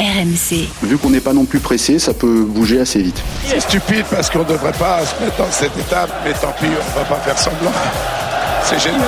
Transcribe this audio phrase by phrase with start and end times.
[0.00, 0.68] RMC.
[0.82, 3.22] Vu qu'on n'est pas non plus pressé, ça peut bouger assez vite.
[3.46, 6.66] C'est stupide parce qu'on ne devrait pas se mettre dans cette étape, mais tant pis,
[6.66, 7.72] on ne va pas faire semblant.
[8.64, 9.02] C'est génial.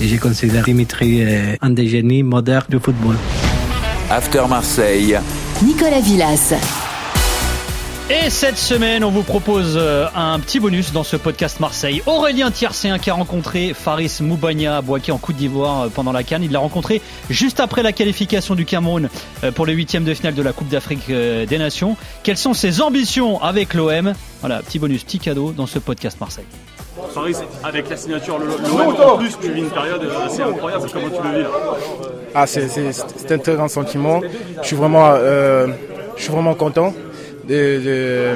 [0.00, 3.16] Et j'ai considéré Dimitri euh, un des génies modernes du football.
[4.10, 5.18] After Marseille.
[5.62, 6.54] Nicolas Villas.
[8.10, 12.02] Et cette semaine, on vous propose euh, un petit bonus dans ce podcast Marseille.
[12.06, 16.22] Aurélien Tiercéen qui a rencontré Faris Moubania à Boaké en Côte d'Ivoire euh, pendant la
[16.22, 16.42] Cannes.
[16.42, 19.10] Il l'a rencontré juste après la qualification du Cameroun
[19.44, 21.98] euh, pour les huitièmes de finale de la Coupe d'Afrique des Nations.
[22.22, 26.46] Quelles sont ses ambitions avec l'OM Voilà, petit bonus, petit cadeau dans ce podcast Marseille.
[27.12, 30.86] Faris, avec la signature l'OM, en plus, tu vis une période assez incroyable.
[30.90, 31.50] Comment tu le vis là?
[32.34, 34.22] Ah, c'est un très grand sentiment.
[34.62, 36.94] Je suis vraiment, je suis vraiment content
[37.48, 38.34] de,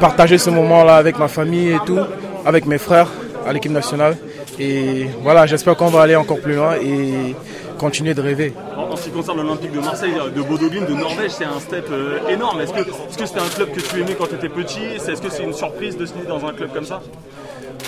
[0.00, 1.98] partager ce moment-là avec ma famille et tout,
[2.44, 3.08] avec mes frères
[3.46, 4.16] à l'équipe nationale.
[4.58, 7.34] Et voilà, j'espère qu'on va aller encore plus loin et
[7.78, 8.52] continuer de rêver.
[8.76, 12.28] En, ce qui concerne l'Olympique de Marseille, de Bodoglin, de Norvège, c'est un step euh,
[12.28, 12.60] énorme.
[12.60, 15.44] Est-ce que c'était un club que tu aimais quand tu étais petit Est-ce que c'est
[15.44, 17.00] une surprise de se signer dans un club comme ça?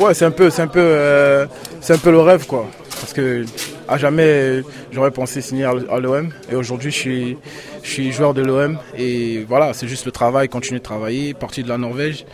[0.00, 1.46] Ouais, c'est un peu, c'est un peu, euh,
[1.82, 2.66] c'est un peu le rêve quoi.
[3.00, 3.44] Parce que
[3.88, 7.38] à jamais j'aurais pensé signer à l'OM et aujourd'hui je suis,
[7.82, 11.64] je suis joueur de l'OM et voilà, c'est juste le travail, continuer de travailler, partir
[11.64, 12.24] de la Norvège.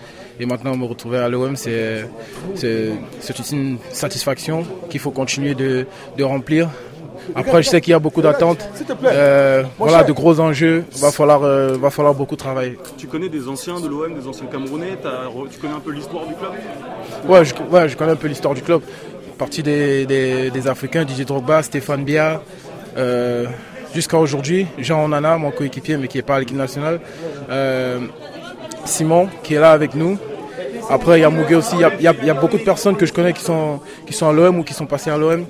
[0.41, 2.09] Et maintenant me retrouver à l'OM, c'est,
[2.55, 2.93] c'est,
[3.51, 6.69] une satisfaction qu'il faut continuer de, de remplir.
[7.35, 8.69] Après, je sais qu'il y a beaucoup d'attentes.
[9.05, 10.85] Euh, voilà, de gros enjeux.
[10.99, 12.79] Va falloir, euh, va falloir beaucoup travailler.
[12.97, 14.97] Tu connais des anciens de l'OM, des anciens Camerounais?
[15.51, 16.53] Tu connais un peu l'histoire du club?
[17.27, 18.83] Ouais je, ouais, je connais un peu l'histoire du club.
[19.37, 22.43] Partie des, des, Africains, Didier Drogba, Stéphane Bia,
[22.97, 23.47] euh,
[23.94, 27.00] jusqu'à aujourd'hui, Jean Onana, mon coéquipier, mais qui n'est pas à l'équipe nationale,
[27.50, 28.00] euh,
[28.84, 30.19] Simon, qui est là avec nous.
[30.91, 33.33] Après, il y a Mouguet aussi, il y a, beaucoup de personnes que je connais
[33.33, 35.44] qui sont, qui sont à l'OM ou qui sont passées à l'OM.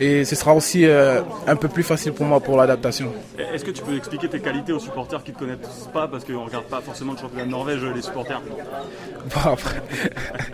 [0.00, 3.12] Et ce sera aussi euh, un peu plus facile pour moi pour l'adaptation.
[3.38, 6.08] Est-ce que tu peux expliquer tes qualités aux supporters qui ne te connaissent pas?
[6.08, 8.40] Parce qu'on ne regarde pas forcément le championnat de Norvège, les supporters.
[8.40, 9.82] Bon, après.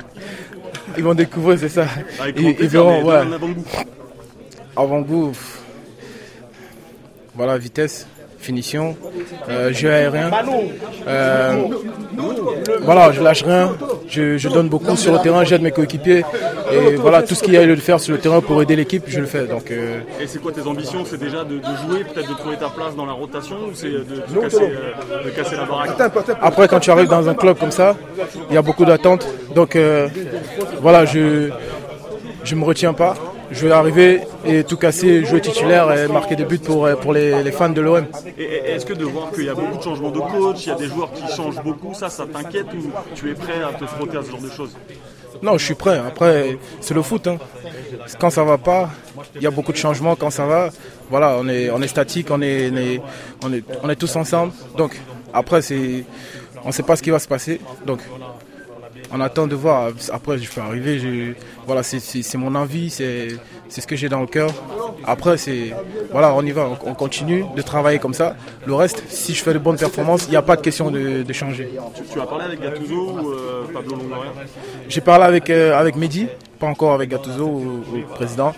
[0.99, 1.87] ils vont découvrir, c'est ça.
[2.21, 3.15] Ah, ils, ils verront, ouais.
[3.15, 3.65] avant-goût.
[4.77, 5.33] Avant-goût.
[7.37, 8.07] Voilà, vitesse
[8.39, 8.97] finition,
[9.49, 10.31] euh, jeu aérien.
[11.09, 11.65] Euh,
[12.83, 13.75] voilà, je lâche rien,
[14.09, 16.23] je, donne beaucoup sur le terrain, j'aide mes coéquipiers.
[16.73, 18.77] Et voilà, tout ce qu'il y a à le faire sur le terrain pour aider
[18.77, 19.47] l'équipe, je le fais.
[19.47, 21.05] Donc, euh, Et c'est quoi tes ambitions?
[21.05, 24.41] C'est déjà de, jouer, peut-être de trouver ta place dans la rotation ou c'est de,
[24.41, 24.73] casser,
[25.25, 25.91] de, casser, la baraque?
[26.41, 27.97] Après, quand tu arrives dans un club comme ça,
[28.51, 29.27] il y a beaucoup d'attentes.
[29.55, 29.77] Donc
[30.81, 31.51] voilà, je
[32.45, 33.17] je me retiens pas
[33.51, 37.51] je vais arriver et tout casser, jouer titulaire et marquer des buts pour, pour les,
[37.53, 38.07] fans de l'OM.
[38.39, 40.77] Est-ce que de voir qu'il y a beaucoup de changements de coach, il y a
[40.77, 44.19] des joueurs qui changent beaucoup, ça, ça t'inquiète ou tu es prêt à te frotter
[44.19, 44.77] à ce genre de choses?
[45.43, 45.99] Non, je suis prêt.
[45.99, 47.27] Après, c'est le foot.
[47.27, 47.39] Hein.
[48.19, 48.91] Quand ça va pas,
[49.35, 50.17] il y a beaucoup de changements.
[50.17, 50.71] Quand ça va,
[51.11, 52.71] voilà, on est, on est statique, on est,
[53.43, 54.53] on est, on est, tous ensemble.
[54.77, 55.01] Donc,
[55.33, 56.05] après, c'est,
[56.65, 57.61] on ne sait pas ce qui va se passer.
[57.85, 58.01] Donc,
[59.13, 59.91] on attend de voir.
[60.13, 61.35] Après, je peux arriver.
[61.67, 64.51] voilà, c'est mon envie, c'est ce que j'ai dans le cœur.
[65.05, 65.73] Après, c'est
[66.11, 68.37] voilà, on y va, on, continue de travailler comme ça.
[68.67, 71.33] Le reste, si je fais de bonnes performances, il n'y a pas de question de,
[71.33, 71.69] changer.
[72.11, 74.33] Tu, as parlé avec Gattuso ou euh, Pablo Longoria?
[74.89, 76.29] J'ai parlé avec, euh, avec Mehdi,
[76.59, 77.85] pas encore avec Gattuso ou,
[78.15, 78.53] président.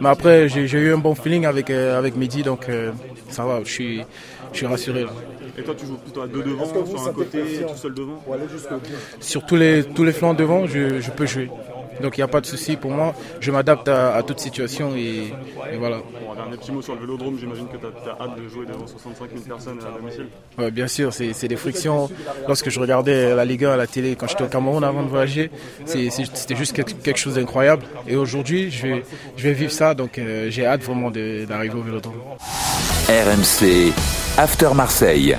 [0.00, 2.68] Mais après, j'ai eu un bon feeling avec, euh, avec Mehdi, donc
[3.28, 4.02] ça va, je suis,
[4.52, 5.04] je suis rassuré.
[5.04, 5.10] Là.
[5.56, 8.20] Et toi, tu joues plutôt à deux devant, sur un côté, tout seul devant?
[9.20, 11.48] Sur tous les, tous les flancs devant, je, je peux jouer.
[12.00, 13.14] Donc il n'y a pas de souci pour moi.
[13.40, 15.32] Je m'adapte à, toute situation et,
[15.78, 15.98] voilà.
[15.98, 17.38] Bon, un dernier petit mot sur le vélodrome.
[17.38, 20.28] J'imagine que tu as, hâte de jouer devant 65 000 personnes à domicile.
[20.58, 22.08] Ouais, bien sûr, c'est des frictions.
[22.46, 25.08] Lorsque je regardais la Ligue 1 à la télé quand j'étais au Cameroun avant de
[25.08, 25.50] voyager,
[25.84, 27.84] c'était juste quelque chose d'incroyable.
[28.06, 29.02] Et aujourd'hui, je vais,
[29.36, 29.94] je vais vivre ça.
[29.94, 32.14] Donc euh, j'ai hâte vraiment d'arriver au vélodrome.
[33.08, 33.92] RMC
[34.38, 35.36] After Marseille.